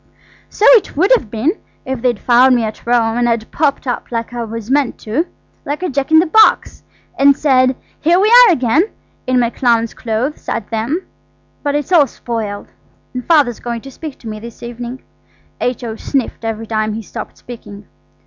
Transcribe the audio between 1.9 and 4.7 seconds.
they'd found me at Rome, and I'd popped up like what I